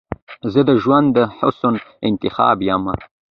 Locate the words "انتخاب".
2.09-2.57